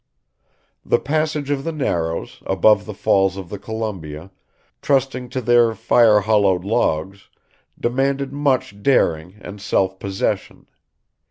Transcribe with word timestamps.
The 0.83 0.97
passage 0.97 1.51
of 1.51 1.63
the 1.63 1.71
Narrows, 1.71 2.41
above 2.47 2.85
the 2.87 2.93
Falls 2.95 3.37
of 3.37 3.49
the 3.49 3.59
Columbia, 3.59 4.31
trusting 4.81 5.29
to 5.29 5.41
their 5.41 5.75
fire 5.75 6.21
hollowed 6.21 6.63
logs, 6.65 7.29
demanded 7.79 8.33
much 8.33 8.81
daring 8.81 9.35
and 9.41 9.61
self 9.61 9.99
possession. 9.99 10.65